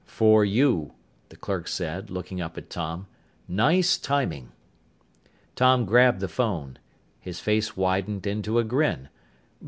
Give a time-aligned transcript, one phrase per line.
[0.07, 0.93] "For you,"
[1.29, 3.05] the clerk said, looking up at Tom.
[3.47, 4.51] "Nice timing!"
[5.55, 6.79] Tom grabbed the phone.
[7.19, 9.09] His face widened into a grin.